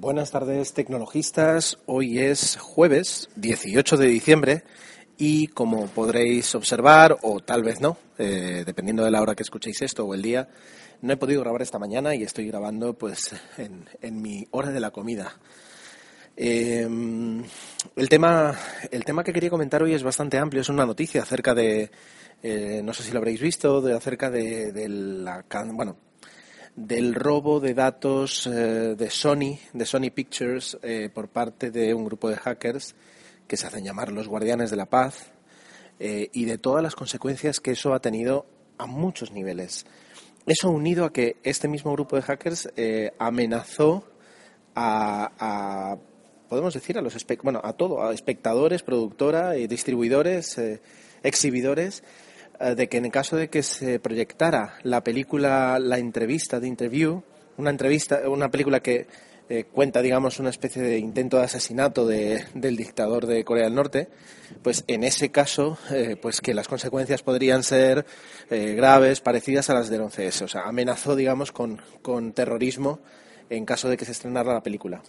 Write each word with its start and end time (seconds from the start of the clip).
Buenas 0.00 0.30
tardes, 0.30 0.72
tecnologistas. 0.72 1.76
Hoy 1.84 2.20
es 2.20 2.56
jueves 2.56 3.28
18 3.36 3.98
de 3.98 4.06
diciembre 4.06 4.64
y 5.18 5.48
como 5.48 5.88
podréis 5.88 6.54
observar, 6.54 7.18
o 7.20 7.40
tal 7.40 7.62
vez 7.62 7.82
no, 7.82 7.98
eh, 8.16 8.62
dependiendo 8.64 9.04
de 9.04 9.10
la 9.10 9.20
hora 9.20 9.34
que 9.34 9.42
escuchéis 9.42 9.82
esto 9.82 10.06
o 10.06 10.14
el 10.14 10.22
día, 10.22 10.48
no 11.02 11.12
he 11.12 11.18
podido 11.18 11.42
grabar 11.42 11.60
esta 11.60 11.78
mañana 11.78 12.14
y 12.14 12.22
estoy 12.22 12.46
grabando 12.46 12.94
pues 12.94 13.32
en, 13.58 14.22
mi 14.22 14.48
hora 14.52 14.70
de 14.70 14.80
la 14.80 14.90
comida. 14.90 15.38
Em, 16.34 17.44
el, 17.94 18.08
tema, 18.08 18.58
el 18.90 19.04
tema 19.04 19.22
que 19.22 19.34
quería 19.34 19.50
comentar 19.50 19.82
hoy 19.82 19.92
es 19.92 20.02
bastante 20.02 20.38
amplio, 20.38 20.62
es 20.62 20.70
una 20.70 20.86
noticia 20.86 21.24
acerca 21.24 21.54
de, 21.54 21.90
eh, 22.42 22.80
no 22.82 22.94
sé 22.94 23.02
si 23.02 23.12
lo 23.12 23.18
habréis 23.18 23.42
visto, 23.42 23.82
de 23.82 23.92
acerca 23.92 24.30
de, 24.30 24.72
de 24.72 24.88
la... 24.88 25.44
Bueno, 25.74 25.98
del 26.80 27.14
robo 27.14 27.60
de 27.60 27.74
datos 27.74 28.46
eh, 28.46 28.94
de 28.96 29.10
Sony, 29.10 29.58
de 29.74 29.84
Sony 29.84 30.10
Pictures, 30.14 30.78
eh, 30.82 31.10
por 31.12 31.28
parte 31.28 31.70
de 31.70 31.92
un 31.92 32.06
grupo 32.06 32.30
de 32.30 32.36
hackers 32.36 32.94
que 33.46 33.58
se 33.58 33.66
hacen 33.66 33.84
llamar 33.84 34.10
los 34.10 34.28
Guardianes 34.28 34.70
de 34.70 34.76
la 34.76 34.86
Paz, 34.86 35.30
eh, 35.98 36.30
y 36.32 36.46
de 36.46 36.56
todas 36.56 36.82
las 36.82 36.94
consecuencias 36.94 37.60
que 37.60 37.72
eso 37.72 37.92
ha 37.92 38.00
tenido 38.00 38.46
a 38.78 38.86
muchos 38.86 39.30
niveles. 39.30 39.84
Eso 40.46 40.70
unido 40.70 41.04
a 41.04 41.12
que 41.12 41.36
este 41.42 41.68
mismo 41.68 41.92
grupo 41.92 42.16
de 42.16 42.22
hackers 42.22 42.70
amenazó 43.18 44.04
a, 44.74 45.98
podemos 46.48 46.72
decir, 46.72 46.96
a 46.96 47.02
los 47.02 47.14
bueno, 47.42 47.60
a 47.62 47.74
todo, 47.74 48.02
a 48.02 48.14
espectadores, 48.14 48.82
productora, 48.82 49.50
distribuidores, 49.52 50.58
exhibidores, 51.22 52.02
de 52.60 52.88
que 52.88 52.98
en 52.98 53.06
el 53.06 53.10
caso 53.10 53.36
de 53.36 53.48
que 53.48 53.62
se 53.62 53.98
proyectara 53.98 54.78
la 54.82 55.02
película 55.02 55.78
La 55.78 55.98
entrevista 55.98 56.60
de 56.60 56.68
Interview, 56.68 57.22
una 57.56 57.70
entrevista, 57.70 58.28
una 58.28 58.50
película 58.50 58.80
que 58.80 59.06
eh, 59.48 59.64
cuenta, 59.64 60.02
digamos, 60.02 60.38
una 60.38 60.50
especie 60.50 60.82
de 60.82 60.98
intento 60.98 61.38
de 61.38 61.44
asesinato 61.44 62.06
del 62.06 62.76
dictador 62.76 63.26
de 63.26 63.44
Corea 63.44 63.64
del 63.64 63.74
Norte, 63.74 64.08
pues 64.62 64.84
en 64.86 65.04
ese 65.04 65.30
caso, 65.30 65.78
eh, 65.90 66.16
pues 66.20 66.40
que 66.40 66.54
las 66.54 66.68
consecuencias 66.68 67.22
podrían 67.22 67.62
ser 67.62 68.04
graves, 68.48 69.20
parecidas 69.20 69.70
a 69.70 69.74
las 69.74 69.88
del 69.88 70.02
11S. 70.02 70.42
O 70.42 70.48
sea, 70.48 70.62
amenazó, 70.62 71.16
digamos, 71.16 71.52
con, 71.52 71.80
con 72.02 72.32
terrorismo 72.32 73.00
en 73.48 73.64
caso 73.64 73.88
de 73.88 73.96
que 73.96 74.04
se 74.04 74.12
estrenara 74.12 74.54
la 74.54 74.62
película. 74.62 75.02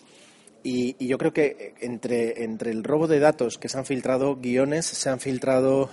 Y, 0.63 0.95
y, 0.99 1.07
yo 1.07 1.17
creo 1.17 1.33
que 1.33 1.73
entre, 1.79 2.43
entre 2.43 2.71
el 2.71 2.83
robo 2.83 3.07
de 3.07 3.19
datos 3.19 3.57
que 3.57 3.67
se 3.67 3.77
han 3.79 3.85
filtrado 3.85 4.35
guiones, 4.35 4.85
se 4.85 5.09
han 5.09 5.19
filtrado 5.19 5.89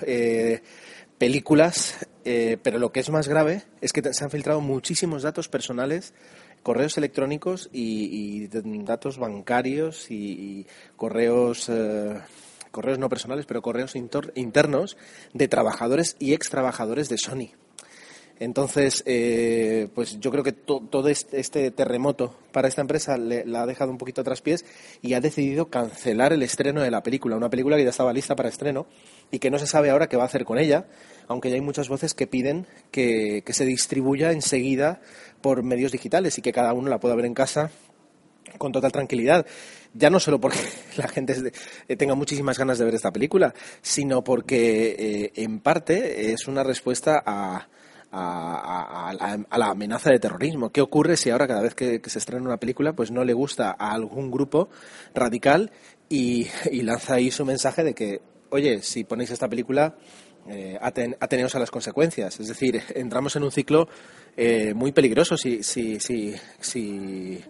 películas, 1.18 2.06
eh, 2.24 2.58
pero 2.62 2.78
lo 2.78 2.92
que 2.92 3.00
es 3.00 3.10
más 3.10 3.28
grave 3.28 3.64
es 3.80 3.92
que 3.92 4.02
se 4.12 4.24
han 4.24 4.30
filtrado 4.30 4.60
muchísimos 4.60 5.22
datos 5.22 5.48
personales, 5.48 6.14
correos 6.62 6.96
electrónicos 6.96 7.68
y, 7.72 8.46
datos 8.48 9.18
bancarios 9.18 10.10
y, 10.10 10.66
correos. 10.96 11.68
Eh, 11.68 12.20
correos 12.70 12.98
no 12.98 13.08
personales, 13.08 13.46
pero 13.46 13.62
correos 13.62 13.96
internos 13.96 14.96
de 15.32 15.48
trabajadores 15.48 16.16
y 16.18 16.34
ex 16.34 16.50
trabajadores 16.50 17.08
de 17.08 17.16
Sony. 17.18 17.67
Entonces, 18.40 19.02
eh, 19.04 19.88
pues 19.94 20.20
yo 20.20 20.30
creo 20.30 20.44
que 20.44 20.52
todo 20.52 21.08
este, 21.08 21.40
este, 21.40 21.72
terremoto 21.72 22.36
para 22.52 22.68
esta 22.68 22.80
empresa 22.80 23.18
le, 23.18 23.44
la 23.44 23.62
ha 23.62 23.66
dejado 23.66 23.90
un 23.90 23.98
poquito 23.98 24.20
a 24.20 24.24
traspiés 24.24 24.64
y 25.02 25.14
ha 25.14 25.20
decidido 25.20 25.70
cancelar 25.70 26.32
el 26.32 26.44
estreno 26.44 26.82
de 26.82 26.90
la 26.92 27.02
película, 27.02 27.36
una 27.36 27.50
película 27.50 27.76
que 27.76 27.82
ya 27.82 27.90
estaba 27.90 28.12
lista 28.12 28.36
para 28.36 28.48
estreno 28.48 28.86
y 29.32 29.40
que 29.40 29.50
no 29.50 29.58
se 29.58 29.66
sabe 29.66 29.90
ahora 29.90 30.08
qué 30.08 30.16
va 30.16 30.22
a 30.22 30.26
hacer 30.26 30.44
con 30.44 30.58
ella, 30.58 30.86
aunque 31.26 31.50
ya 31.50 31.56
hay 31.56 31.60
muchas 31.60 31.88
voces 31.88 32.14
que 32.14 32.28
piden 32.28 32.66
que, 32.92 33.42
se 33.48 33.64
distribuya 33.64 34.30
enseguida 34.30 35.00
por 35.40 35.64
medios 35.64 35.90
digitales 35.90 36.38
y 36.38 36.42
que 36.42 36.52
cada 36.52 36.72
uno 36.72 36.88
la 36.88 37.00
pueda 37.00 37.16
ver 37.16 37.26
en 37.26 37.34
casa 37.34 37.72
con 38.56 38.70
total 38.70 38.92
tranquilidad. 38.92 39.46
Ya 39.94 40.10
no 40.10 40.20
solo 40.20 40.40
porque 40.40 40.58
la 40.96 41.08
gente 41.08 41.52
eh, 41.88 41.96
tenga 41.96 42.14
muchísimas 42.14 42.56
ganas 42.56 42.78
de 42.78 42.84
ver 42.84 42.94
esta 42.94 43.12
película, 43.12 43.52
sino 43.82 44.22
porque 44.22 44.94
eh, 44.96 45.32
en 45.42 45.58
parte 45.58 46.32
es 46.32 46.46
una 46.46 46.62
respuesta 46.62 47.20
a, 47.26 47.68
a, 48.12 49.12
la 49.56 49.66
amenaza 49.66 50.10
de 50.10 50.18
terrorismo. 50.18 50.70
¿Qué 50.70 50.80
ocurre 50.80 51.16
si 51.16 51.30
ahora 51.30 51.46
cada 51.46 51.62
vez 51.62 51.74
que, 51.74 52.00
se 52.04 52.18
estrena 52.18 52.44
una 52.44 52.58
película 52.58 52.92
pues 52.92 53.10
no 53.10 53.24
le 53.24 53.32
gusta 53.32 53.76
a 53.78 53.92
algún 53.92 54.30
grupo 54.30 54.68
radical 55.14 55.70
y, 56.08 56.48
lanza 56.82 57.14
ahí 57.14 57.30
su 57.30 57.44
mensaje 57.44 57.84
de 57.84 57.94
que, 57.94 58.20
oye, 58.50 58.82
si 58.82 59.04
ponéis 59.04 59.30
esta 59.30 59.48
película, 59.48 59.96
eh, 60.48 60.78
ateneos 60.80 61.54
a 61.54 61.58
las 61.58 61.70
consecuencias. 61.70 62.40
Es 62.40 62.48
decir, 62.48 62.82
entramos 62.94 63.36
en 63.36 63.42
un 63.42 63.52
ciclo 63.52 63.88
eh, 64.36 64.72
muy 64.74 64.92
peligroso 64.92 65.36
si, 65.36 65.62
si, 65.62 66.00
si, 66.00 66.34
si 66.60 67.44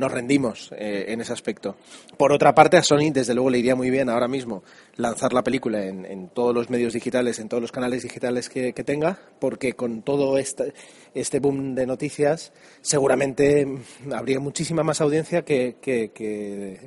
nos 0.00 0.10
rendimos 0.10 0.72
eh, 0.72 1.04
en 1.08 1.20
ese 1.20 1.32
aspecto. 1.32 1.76
Por 2.16 2.32
otra 2.32 2.54
parte, 2.54 2.76
a 2.76 2.82
Sony, 2.82 3.12
desde 3.12 3.34
luego, 3.34 3.50
le 3.50 3.58
iría 3.58 3.76
muy 3.76 3.90
bien 3.90 4.08
ahora 4.08 4.26
mismo 4.26 4.64
lanzar 4.96 5.32
la 5.32 5.44
película 5.44 5.84
en, 5.84 6.28
todos 6.34 6.54
los 6.54 6.70
medios 6.70 6.92
digitales, 6.94 7.38
en 7.38 7.48
todos 7.48 7.60
los 7.60 7.70
canales 7.70 8.02
digitales 8.02 8.48
que, 8.48 8.72
tenga, 8.72 9.18
porque 9.38 9.74
con 9.74 10.02
todo 10.02 10.38
este, 10.38 10.74
este 11.14 11.38
boom 11.38 11.74
de 11.74 11.86
noticias, 11.86 12.52
seguramente 12.80 13.68
habría 14.12 14.40
muchísima 14.40 14.82
más 14.82 15.00
audiencia 15.00 15.42
que 15.42 15.76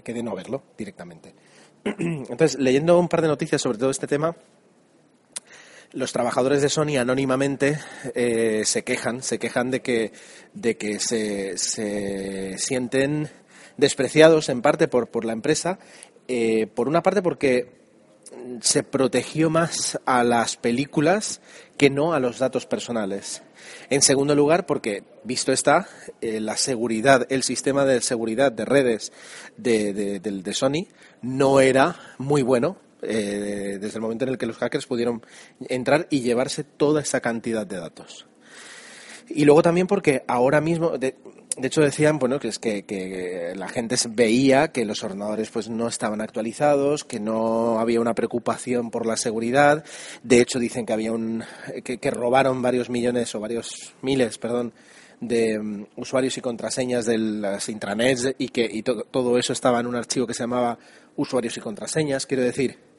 de 0.06 0.24
no 0.24 0.36
verlo 0.36 0.64
directamente. 0.78 1.34
Entonces, 1.84 2.58
leyendo 2.60 3.00
un 3.00 3.10
par 3.10 3.22
de 3.22 3.28
noticias 3.28 3.62
sobre 3.62 3.78
todo 3.78 3.92
este 3.92 4.08
tema, 4.08 4.36
los 5.94 6.12
trabajadores 6.12 6.62
de 6.62 6.70
Sony 6.70 6.98
anónimamente 7.00 7.80
eh, 8.16 8.64
se 8.66 8.84
quejan, 8.84 9.22
se 9.22 9.40
quejan 9.40 9.72
de 9.72 9.82
que, 9.82 10.12
de 10.54 10.76
que 10.76 11.00
se, 11.00 11.58
se 11.58 12.58
sienten 12.58 13.30
despreciados 13.78 14.50
en 14.50 14.62
parte 14.62 14.88
por, 14.88 15.10
por 15.10 15.24
la 15.24 15.34
empresa, 15.34 15.80
eh, 16.28 16.68
por 16.68 16.88
una 16.88 17.04
parte 17.04 17.22
porque 17.22 17.84
se 18.62 18.84
protegió 18.84 19.50
más 19.50 20.00
a 20.06 20.24
las 20.24 20.58
películas 20.58 21.42
que 21.78 21.90
no 21.90 22.14
a 22.14 22.20
los 22.20 22.40
datos 22.40 22.66
personales. 22.66 23.44
En 23.90 24.02
segundo 24.02 24.36
lugar, 24.36 24.66
porque, 24.66 25.04
visto 25.24 25.52
está, 25.52 25.88
eh, 26.22 26.40
la 26.40 26.58
seguridad, 26.58 27.28
el 27.30 27.44
sistema 27.44 27.86
de 27.86 28.02
seguridad 28.02 28.52
de 28.52 28.66
redes 28.66 29.12
de, 29.58 29.94
de, 29.94 30.20
de 30.20 30.54
Sony 30.54 30.88
no 31.22 31.60
era 31.60 31.96
muy 32.18 32.42
bueno 32.42 32.78
eh, 33.04 33.78
desde 33.80 33.98
el 33.98 34.02
momento 34.02 34.26
en 34.26 34.32
el 34.32 34.38
que 34.38 34.46
los 34.46 34.58
hackers 34.58 34.86
pudieron 34.86 35.22
entrar 35.70 36.08
y 36.10 36.22
llevarse 36.22 36.64
toda 36.64 37.02
esa 37.02 37.22
cantidad 37.22 37.66
de 37.66 37.78
datos. 37.78 38.28
Y 39.30 39.46
luego 39.46 39.62
también 39.62 39.88
porque 39.88 40.24
ahora 40.28 40.62
mismo, 40.62 40.98
de, 40.98 41.16
hecho 41.62 41.82
decían 41.82 42.20
bueno 42.20 42.40
que 42.40 42.48
es 42.48 42.60
que, 42.60 43.54
la 43.56 43.68
gente 43.68 43.96
veía 44.10 44.70
que 44.70 44.86
los 44.86 45.04
ordenadores 45.04 45.50
pues 45.50 45.70
no 45.70 45.88
estaban 45.88 46.22
actualizados 46.22 47.04
que 47.04 47.20
no 47.20 47.80
había 47.80 48.02
una 48.02 48.16
preocupación 48.16 48.90
por 48.90 49.06
la 49.06 49.18
seguridad 49.18 49.84
de 50.24 50.42
hecho 50.42 50.58
dicen 50.58 50.86
que 50.86 50.94
había 50.94 51.12
un 51.12 51.44
que, 51.84 52.12
robaron 52.12 52.62
varios 52.62 52.90
millones 52.90 53.34
o 53.36 53.40
varios 53.40 53.94
miles 54.02 54.40
perdón 54.40 54.74
de 55.22 55.60
mm, 55.60 55.86
usuarios 55.98 56.38
y 56.38 56.42
contraseñas 56.42 57.06
de 57.06 57.20
las 57.20 57.70
intranets 57.70 58.34
y 58.40 58.50
que 58.50 58.84
todo 59.12 59.38
eso 59.38 59.54
estaba 59.54 59.80
en 59.80 59.86
un 59.86 59.96
archivo 59.96 60.26
que 60.26 60.34
se 60.34 60.44
llamaba 60.44 60.80
usuarios 61.18 61.56
y 61.56 61.60
contraseñas 61.60 62.26
quiero 62.26 62.42
decir 62.42 62.93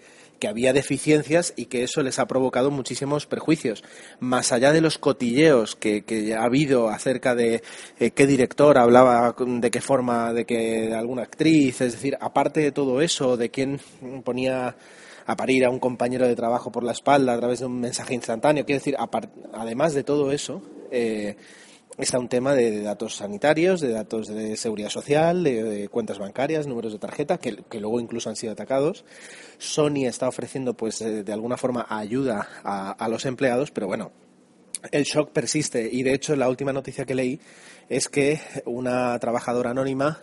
que 0.44 0.48
había 0.48 0.74
deficiencias 0.74 1.54
y 1.56 1.64
que 1.66 1.84
eso 1.84 2.02
les 2.02 2.18
ha 2.18 2.26
provocado 2.26 2.70
muchísimos 2.70 3.24
perjuicios. 3.24 3.82
Más 4.20 4.52
allá 4.52 4.72
de 4.72 4.82
los 4.82 4.98
cotilleos 4.98 5.74
que, 5.74 6.04
ha 6.38 6.44
habido 6.44 6.90
acerca 6.90 7.34
de 7.34 7.62
eh, 7.98 8.10
qué 8.10 8.26
director 8.26 8.76
hablaba, 8.76 9.34
de 9.38 9.70
qué 9.70 9.80
forma, 9.80 10.34
de 10.34 10.44
que 10.44 10.92
alguna 10.92 11.22
actriz, 11.22 11.80
es 11.80 11.92
decir, 11.92 12.18
aparte 12.20 12.60
de 12.60 12.72
todo 12.72 13.00
eso, 13.00 13.38
de 13.38 13.48
quién 13.48 13.80
ponía 14.22 14.76
a 15.24 15.34
parir 15.34 15.64
a 15.64 15.70
un 15.70 15.78
compañero 15.78 16.28
de 16.28 16.36
trabajo 16.36 16.70
por 16.70 16.84
la 16.84 16.92
espalda 16.92 17.32
a 17.32 17.38
través 17.38 17.60
de 17.60 17.64
un 17.64 17.80
mensaje 17.80 18.12
instantáneo, 18.12 18.66
quiero 18.66 18.80
decir, 18.80 18.96
además 19.54 19.94
de 19.94 20.04
todo 20.04 20.30
eso, 20.30 20.60
eh, 20.90 21.36
está 21.98 22.18
un 22.18 22.28
tema 22.28 22.54
de, 22.54 22.82
datos 22.82 23.16
sanitarios, 23.16 23.80
de 23.80 23.90
datos 23.90 24.28
de 24.28 24.56
seguridad 24.56 24.88
social, 24.88 25.44
de, 25.44 25.88
cuentas 25.88 26.18
bancarias, 26.18 26.66
números 26.66 26.92
de 26.92 26.98
tarjeta, 26.98 27.38
que, 27.38 27.56
luego 27.78 28.00
incluso 28.00 28.28
han 28.30 28.36
sido 28.36 28.52
atacados. 28.52 29.04
Sony 29.58 30.06
está 30.06 30.28
ofreciendo, 30.28 30.74
pues, 30.74 31.00
eh, 31.00 31.22
de 31.22 31.32
alguna 31.32 31.56
forma 31.56 31.86
ayuda 31.88 32.48
a, 32.64 33.08
los 33.08 33.26
empleados, 33.26 33.70
pero 33.70 33.86
bueno, 33.86 34.12
el 34.90 35.04
shock 35.04 35.30
persiste. 35.30 35.88
Y 35.90 36.02
de 36.02 36.14
hecho, 36.14 36.34
la 36.36 36.48
última 36.48 36.72
noticia 36.72 37.04
que 37.04 37.14
leí 37.14 37.40
es 37.88 38.08
que 38.08 38.40
una 38.66 39.18
trabajadora 39.18 39.70
anónima 39.70 40.20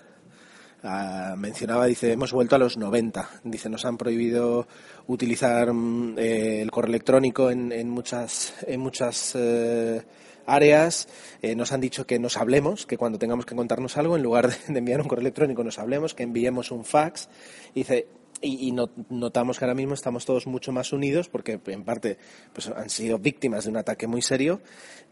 ah, 0.84 1.36
mencionaba, 1.38 1.86
dice, 1.86 2.12
hemos 2.12 2.34
vuelto 2.34 2.56
a 2.56 2.60
los 2.60 2.78
90. 2.78 3.30
Dice, 3.46 3.70
nos 3.70 3.86
han 3.86 3.98
prohibido 3.98 4.68
utilizar 5.08 5.72
mm, 5.72 6.18
eh, 6.18 6.62
el 6.62 6.72
correo 6.72 6.90
electrónico 6.90 7.50
en, 7.50 7.90
muchas, 7.90 8.56
en 8.68 8.82
muchas 8.82 9.36
eh, 9.36 10.02
áreas. 10.46 11.08
Eh, 11.42 11.56
nos 11.56 11.72
han 11.72 11.82
dicho 11.82 12.06
que 12.06 12.20
nos 12.20 12.38
hablemos, 12.38 12.86
que 12.86 12.98
cuando 12.98 13.20
tengamos 13.20 13.46
que 13.46 13.56
contarnos 13.56 13.98
algo, 13.98 14.16
en 14.16 14.24
lugar 14.24 14.50
de, 14.68 14.78
enviar 14.80 15.02
un 15.02 15.08
correo 15.08 15.22
electrónico, 15.22 15.64
nos 15.64 15.80
hablemos, 15.80 16.14
que 16.14 16.24
enviemos 16.24 16.72
un 16.72 16.86
fax. 16.86 17.30
dice, 17.74 18.08
y, 18.42 18.74
notamos 19.10 19.60
que 19.60 19.66
ahora 19.66 19.76
mismo 19.76 19.94
estamos 19.94 20.26
todos 20.26 20.48
mucho 20.48 20.72
más 20.72 20.94
unidos 20.94 21.30
porque 21.30 21.60
en 21.68 21.84
parte 21.84 22.18
pues 22.54 22.68
han 22.68 22.90
sido 22.90 23.20
víctimas 23.20 23.66
de 23.66 23.70
un 23.70 23.78
ataque 23.78 24.08
muy 24.08 24.24
serio 24.24 24.62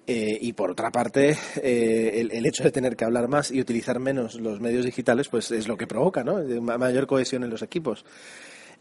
eh, 0.08 0.38
y 0.42 0.54
por 0.54 0.72
otra 0.72 0.90
parte 0.90 1.38
eh, 1.62 2.28
el, 2.32 2.46
hecho 2.48 2.64
de 2.64 2.72
tener 2.72 2.96
que 2.96 3.06
hablar 3.06 3.28
más 3.28 3.52
y 3.52 3.62
utilizar 3.62 4.00
menos 4.00 4.34
los 4.36 4.60
medios 4.60 4.84
digitales 4.84 5.28
pues 5.28 5.52
es 5.52 5.68
lo 5.68 5.78
que 5.78 5.86
provoca 5.86 6.24
¿no? 6.24 6.42
mayor 6.62 7.06
cohesión 7.06 7.44
en 7.44 7.52
los 7.52 7.62
equipos 7.62 8.04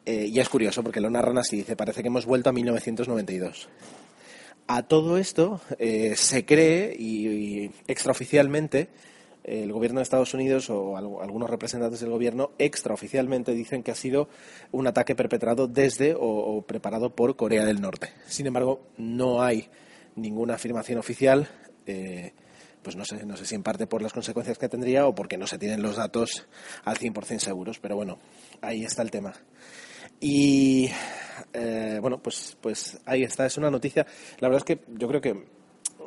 y 0.06 0.40
es 0.40 0.48
curioso 0.48 0.82
porque 0.82 1.02
lo 1.02 1.10
narran 1.10 1.36
así 1.36 1.56
dice 1.56 1.76
parece 1.76 2.00
que 2.00 2.08
hemos 2.08 2.24
vuelto 2.24 2.48
a 2.48 2.52
1992 2.54 3.68
a 4.68 4.84
todo 4.84 5.18
esto 5.18 5.60
se 5.78 6.44
cree 6.44 6.94
y 6.96 7.72
extraoficialmente 7.88 8.88
el 9.48 9.72
gobierno 9.72 10.00
de 10.00 10.02
Estados 10.02 10.34
Unidos 10.34 10.68
o 10.68 10.96
algunos 10.96 11.48
representantes 11.48 12.00
del 12.00 12.10
gobierno 12.10 12.50
extraoficialmente 12.58 13.52
dicen 13.52 13.82
que 13.82 13.90
ha 13.90 13.94
sido 13.94 14.28
un 14.72 14.86
ataque 14.86 15.14
perpetrado 15.14 15.66
desde 15.66 16.14
o, 16.18 16.62
preparado 16.62 17.14
por 17.14 17.36
Corea 17.36 17.64
del 17.64 17.80
Norte. 17.80 18.12
Sin 18.26 18.46
embargo, 18.46 18.88
no 18.98 19.42
hay 19.42 19.68
ninguna 20.16 20.54
afirmación 20.54 20.98
oficial. 20.98 21.48
Eh, 21.86 22.32
pues 22.82 22.94
no 22.94 23.04
sé, 23.04 23.24
no 23.24 23.36
sé 23.36 23.44
si 23.44 23.54
en 23.54 23.62
parte 23.62 23.86
por 23.86 24.02
las 24.02 24.12
consecuencias 24.12 24.58
que 24.58 24.68
tendría 24.68 25.06
o 25.06 25.14
porque 25.14 25.36
no 25.36 25.46
se 25.46 25.58
tienen 25.58 25.82
los 25.82 25.96
datos 25.96 26.46
al 26.84 26.96
100% 26.96 27.38
seguros, 27.38 27.78
pero 27.80 27.96
bueno, 27.96 28.18
ahí 28.60 28.84
está 28.84 29.02
el 29.02 29.10
tema. 29.10 29.34
Y 30.20 30.90
eh, 31.52 31.98
bueno, 32.00 32.18
pues, 32.18 32.56
pues 32.60 32.98
ahí 33.06 33.22
está, 33.22 33.46
es 33.46 33.56
una 33.56 33.70
noticia. 33.70 34.06
La 34.40 34.48
verdad 34.48 34.64
es 34.68 34.76
que 34.76 34.84
yo 34.96 35.08
creo 35.08 35.20
que 35.20 35.44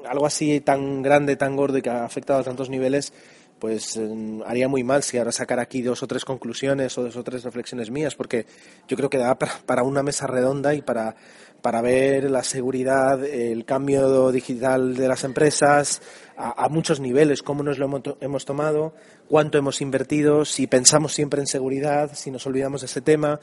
algo 0.06 0.26
así 0.26 0.62
tan 0.62 1.02
grande, 1.02 1.36
tan 1.36 1.56
gordo 1.56 1.78
y 1.78 1.82
que 1.82 1.90
ha 1.90 2.04
afectado 2.04 2.40
a 2.40 2.44
tantos 2.44 2.70
niveles, 2.70 3.14
pues 3.62 3.96
eh, 3.96 4.10
haría 4.48 4.68
muy 4.68 4.84
mal 4.84 5.04
si 5.04 5.20
ahora 5.20 5.32
sacar 5.32 5.60
aquí 5.60 5.84
dos 5.84 6.02
o 6.02 6.08
tres 6.08 6.26
conclusiones 6.26 6.98
o 6.98 7.04
dos 7.04 7.16
o 7.16 7.24
tres 7.24 7.44
reflexiones 7.44 7.92
mías, 7.92 8.16
porque 8.16 8.48
yo 8.88 8.98
creo 8.98 9.10
que 9.10 9.20
da 9.20 9.38
para, 9.38 9.84
una 9.84 10.02
mesa 10.02 10.26
redonda 10.26 10.74
y 10.74 10.82
para, 10.82 11.16
para 11.62 11.80
ver 11.84 12.32
la 12.32 12.44
seguridad, 12.44 13.24
el 13.24 13.64
cambio 13.64 14.32
digital 14.32 14.96
de 14.96 15.08
las 15.08 15.24
empresas 15.24 16.02
a, 16.36 16.68
muchos 16.70 17.00
niveles, 17.00 17.44
cómo 17.44 17.62
nos 17.62 17.78
lo 17.78 17.88
hemos 18.20 18.46
tomado, 18.46 18.96
cuánto 19.28 19.60
hemos 19.60 19.80
invertido, 19.82 20.44
si 20.44 20.66
pensamos 20.66 21.14
siempre 21.14 21.40
en 21.40 21.46
seguridad, 21.46 22.10
si 22.16 22.32
nos 22.32 22.48
olvidamos 22.48 22.82
de 22.82 22.86
ese 22.86 23.02
tema. 23.02 23.40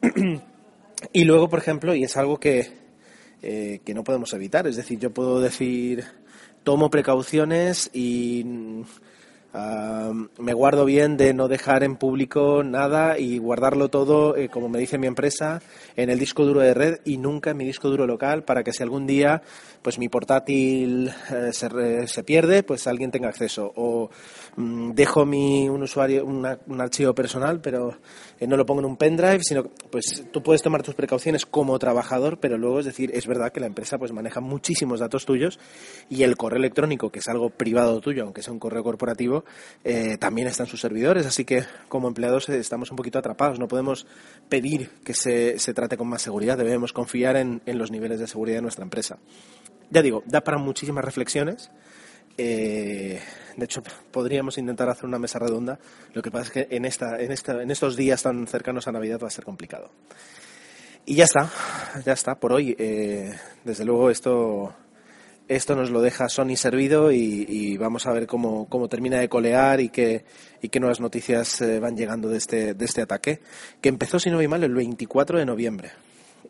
y 1.12 1.24
luego, 1.24 1.48
por 1.48 1.58
ejemplo, 1.58 1.92
y 1.92 2.04
es 2.04 2.16
algo 2.16 2.38
que, 2.38 2.70
eh, 3.42 3.80
que 3.84 3.94
no 3.94 4.04
podemos 4.04 4.32
evitar. 4.32 4.68
Es 4.68 4.76
decir, 4.76 5.00
yo 5.00 5.10
puedo 5.10 5.40
decir, 5.40 6.04
tomo 6.62 6.88
precauciones 6.88 7.90
y 7.92 8.46
me 10.38 10.52
guardo 10.52 10.84
bien 10.84 11.16
de 11.16 11.32
no 11.32 11.48
dejar 11.48 11.82
en 11.82 11.96
público 11.96 12.62
nada 12.62 13.18
y 13.18 13.38
guardarlo 13.38 13.88
todo, 13.88 14.36
eh, 14.36 14.48
como 14.48 14.68
me 14.68 14.78
dice 14.78 14.98
mi 14.98 15.06
empresa, 15.06 15.62
en 15.96 16.10
el 16.10 16.18
disco 16.18 16.44
duro 16.44 16.60
de 16.60 16.74
red 16.74 16.98
y 17.04 17.16
nunca 17.16 17.50
en 17.50 17.56
mi 17.56 17.64
disco 17.64 17.88
duro 17.88 18.06
local 18.06 18.44
para 18.44 18.62
que 18.62 18.72
si 18.72 18.82
algún 18.82 19.06
día 19.06 19.42
pues 19.82 19.98
mi 19.98 20.08
portátil 20.08 21.08
eh, 21.30 21.52
se, 21.52 22.06
se, 22.06 22.24
pierde, 22.24 22.62
pues 22.62 22.86
alguien 22.86 23.10
tenga 23.10 23.28
acceso. 23.28 23.72
O 23.76 24.10
mm, 24.56 24.90
dejo 24.92 25.24
mi, 25.24 25.68
un 25.68 25.82
usuario, 25.82 26.24
un 26.24 26.80
archivo 26.80 27.14
personal, 27.14 27.60
pero 27.60 27.96
eh, 28.38 28.46
no 28.46 28.56
lo 28.56 28.66
pongo 28.66 28.80
en 28.80 28.86
un 28.86 28.96
pendrive, 28.96 29.40
sino 29.42 29.64
pues 29.64 30.26
tú 30.30 30.42
puedes 30.42 30.60
tomar 30.60 30.82
tus 30.82 30.94
precauciones 30.94 31.46
como 31.46 31.78
trabajador, 31.78 32.38
pero 32.38 32.58
luego 32.58 32.80
es 32.80 32.86
decir, 32.86 33.10
es 33.14 33.26
verdad 33.26 33.50
que 33.50 33.60
la 33.60 33.66
empresa 33.66 33.96
pues 33.96 34.12
maneja 34.12 34.40
muchísimos 34.40 35.00
datos 35.00 35.24
tuyos 35.24 35.58
y 36.10 36.22
el 36.22 36.36
correo 36.36 36.58
electrónico, 36.58 37.10
que 37.10 37.20
es 37.20 37.28
algo 37.28 37.48
privado 37.48 38.00
tuyo, 38.00 38.24
aunque 38.24 38.42
sea 38.42 38.52
un 38.52 38.58
correo 38.58 38.82
corporativo, 38.82 39.45
eh, 39.84 40.16
también 40.18 40.48
está 40.48 40.64
en 40.64 40.68
sus 40.68 40.80
servidores, 40.80 41.26
así 41.26 41.44
que 41.44 41.64
como 41.88 42.08
empleados 42.08 42.48
eh, 42.48 42.58
estamos 42.58 42.90
un 42.90 42.96
poquito 42.96 43.18
atrapados. 43.18 43.58
No 43.58 43.68
podemos 43.68 44.06
pedir 44.48 44.90
que 45.04 45.14
se, 45.14 45.58
se 45.58 45.74
trate 45.74 45.96
con 45.96 46.08
más 46.08 46.22
seguridad, 46.22 46.58
debemos 46.58 46.92
confiar 46.92 47.36
en, 47.36 47.62
en, 47.66 47.78
los 47.78 47.90
niveles 47.90 48.20
de 48.20 48.26
seguridad 48.26 48.58
de 48.58 48.62
nuestra 48.62 48.84
empresa. 48.84 49.18
Ya 49.90 50.02
digo, 50.02 50.22
da 50.26 50.42
para 50.42 50.58
muchísimas 50.58 51.04
reflexiones. 51.04 51.70
Eh, 52.38 53.20
de 53.56 53.64
hecho, 53.64 53.82
podríamos 54.10 54.58
intentar 54.58 54.88
hacer 54.88 55.06
una 55.06 55.18
mesa 55.18 55.38
redonda. 55.38 55.78
Lo 56.12 56.22
que 56.22 56.30
pasa 56.30 56.44
es 56.44 56.50
que 56.50 56.76
en, 56.76 56.84
esta, 56.84 57.20
en, 57.20 57.32
esta, 57.32 57.62
en 57.62 57.70
estos 57.70 57.96
días 57.96 58.22
tan 58.22 58.46
cercanos 58.46 58.88
a 58.88 58.92
Navidad 58.92 59.20
va 59.22 59.28
a 59.28 59.30
ser 59.30 59.44
complicado. 59.44 59.90
Y 61.06 61.14
ya 61.14 61.24
está, 61.24 61.48
ya 62.04 62.12
está 62.12 62.34
por 62.34 62.52
hoy. 62.52 62.74
desde 62.74 63.84
luego 63.84 64.10
esto 64.10 64.74
esto 65.48 65.76
nos 65.76 65.90
lo 65.90 66.00
deja 66.00 66.28
Sony 66.28 66.56
servido 66.56 67.12
y, 67.12 67.76
vamos 67.76 68.06
a 68.06 68.12
ver 68.12 68.26
cómo, 68.26 68.66
termina 68.88 69.18
de 69.18 69.28
colear 69.28 69.80
y 69.80 69.88
qué, 69.88 70.24
y 70.60 70.68
qué 70.68 70.80
nuevas 70.80 71.00
noticias 71.00 71.60
eh, 71.60 71.78
van 71.78 71.96
llegando 71.96 72.28
de 72.28 72.38
este, 72.38 72.74
de 72.74 72.84
este 72.84 73.02
ataque, 73.02 73.40
que 73.80 73.88
empezó, 73.88 74.18
si 74.18 74.30
no 74.30 74.36
voy 74.36 74.48
mal, 74.48 74.64
el 74.64 74.74
24 74.74 75.38
de 75.38 75.46
noviembre. 75.46 75.92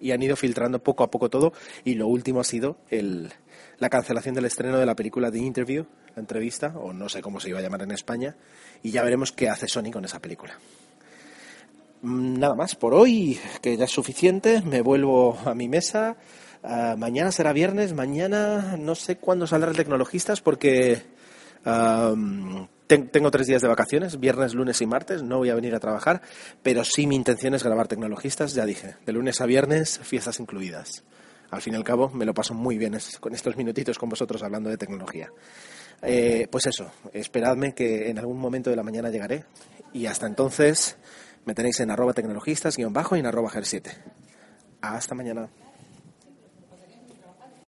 Y 0.00 0.12
han 0.12 0.22
ido 0.22 0.36
filtrando 0.36 0.78
poco 0.78 1.04
a 1.04 1.10
poco 1.10 1.30
todo. 1.30 1.52
Y 1.84 1.94
lo 1.94 2.06
último 2.06 2.40
ha 2.40 2.44
sido 2.44 2.76
el, 2.90 3.32
la 3.78 3.88
cancelación 3.88 4.34
del 4.34 4.44
estreno 4.44 4.78
de 4.78 4.86
la 4.86 4.94
película 4.94 5.30
The 5.30 5.38
Interview, 5.38 5.86
la 6.14 6.20
entrevista, 6.20 6.74
o 6.76 6.92
no 6.92 7.08
sé 7.08 7.22
cómo 7.22 7.40
se 7.40 7.48
iba 7.48 7.60
a 7.60 7.62
llamar 7.62 7.82
en 7.82 7.92
España. 7.92 8.36
Y 8.82 8.90
ya 8.90 9.02
veremos 9.02 9.32
qué 9.32 9.48
hace 9.48 9.68
Sony 9.68 9.90
con 9.90 10.04
esa 10.04 10.20
película. 10.20 10.58
Mm, 12.02 12.38
nada 12.38 12.54
más 12.54 12.74
por 12.74 12.92
hoy, 12.92 13.38
que 13.62 13.76
ya 13.76 13.84
es 13.84 13.90
suficiente. 13.90 14.60
Me 14.62 14.82
vuelvo 14.82 15.38
a 15.44 15.54
mi 15.54 15.68
mesa 15.68 16.16
Ah, 16.68 16.96
mañana 16.98 17.30
será 17.30 17.52
viernes, 17.52 17.94
mañana 17.94 18.76
no 18.76 18.96
sé 18.96 19.18
cuándo 19.18 19.46
saldrá 19.46 19.70
el 19.70 19.76
Tecnologistas 19.76 20.40
porque 20.40 21.00
tengo 21.62 23.30
tres 23.30 23.46
días 23.46 23.62
de 23.62 23.68
vacaciones, 23.68 24.18
viernes, 24.18 24.52
lunes 24.52 24.80
y 24.80 24.86
martes, 24.86 25.22
no 25.22 25.38
voy 25.38 25.50
a 25.50 25.54
venir 25.54 25.76
a 25.76 25.80
trabajar, 25.80 26.22
pero 26.64 26.82
sí 26.82 27.06
mi 27.06 27.14
intención 27.14 27.54
es 27.54 27.62
grabar 27.62 27.86
Tecnologistas, 27.86 28.52
ya 28.52 28.66
dije, 28.66 28.96
de 29.06 29.12
lunes 29.12 29.40
a 29.40 29.46
viernes, 29.46 30.00
fiestas 30.02 30.40
incluidas. 30.40 31.04
Al 31.52 31.62
fin 31.62 31.74
y 31.74 31.76
al 31.76 31.84
cabo, 31.84 32.10
me 32.10 32.24
lo 32.24 32.34
paso 32.34 32.52
muy 32.52 32.78
bien 32.78 32.98
con 33.20 33.32
estos 33.32 33.56
minutitos 33.56 33.96
con 33.96 34.08
vosotros 34.08 34.42
hablando 34.42 34.68
de 34.68 34.76
tecnología. 34.76 35.30
Eh, 36.02 36.48
pues 36.50 36.66
eso, 36.66 36.90
esperadme 37.12 37.74
que 37.74 38.10
en 38.10 38.18
algún 38.18 38.40
momento 38.40 38.70
de 38.70 38.76
la 38.76 38.82
mañana 38.82 39.08
llegaré 39.08 39.44
y 39.92 40.06
hasta 40.06 40.26
entonces 40.26 40.96
me 41.44 41.54
tenéis 41.54 41.78
en 41.78 41.92
arroba 41.92 42.12
tecnologistas-bajo 42.12 43.14
y 43.14 43.20
en 43.20 43.26
arroba 43.26 43.50
ger7. 43.50 43.96
Hasta 44.80 45.14
mañana. 45.14 45.48